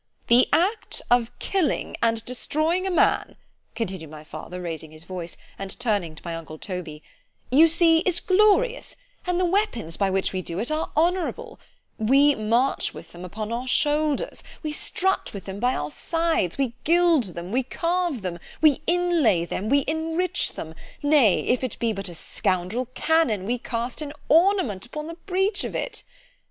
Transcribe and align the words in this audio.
——The 0.29 0.49
act 0.51 0.99
of 1.11 1.29
killing 1.37 1.95
and 2.01 2.25
destroying 2.25 2.87
a 2.87 2.89
man, 2.89 3.35
continued 3.75 4.09
my 4.09 4.23
father, 4.23 4.59
raising 4.59 4.89
his 4.89 5.03
voice—and 5.03 5.79
turning 5.79 6.15
to 6.15 6.23
my 6.25 6.35
uncle 6.35 6.57
Toby—you 6.57 7.67
see, 7.67 7.99
is 7.99 8.19
glorious—and 8.19 9.39
the 9.39 9.45
weapons 9.45 9.97
by 9.97 10.09
which 10.09 10.33
we 10.33 10.41
do 10.41 10.57
it 10.57 10.71
are 10.71 10.89
honourable——We 10.97 12.33
march 12.33 12.95
with 12.95 13.11
them 13.11 13.23
upon 13.23 13.51
our 13.51 13.67
shoulders——We 13.67 14.71
strut 14.71 15.33
with 15.35 15.45
them 15.45 15.59
by 15.59 15.75
our 15.75 15.91
sides——We 15.91 16.73
gild 16.83 17.25
them——We 17.35 17.61
carve 17.61 18.23
them——We 18.23 18.81
in 18.87 19.21
lay 19.21 19.45
them——We 19.45 19.85
enrich 19.87 20.53
them——Nay, 20.53 21.41
if 21.41 21.63
it 21.63 21.77
be 21.77 21.93
but 21.93 22.09
a 22.09 22.15
scoundrel 22.15 22.87
cannon, 22.95 23.45
we 23.45 23.59
cast 23.59 24.01
an 24.01 24.13
ornament 24.29 24.83
upon 24.83 25.05
the 25.05 25.13
breach 25.27 25.63
of 25.63 25.75
it. 25.75 26.01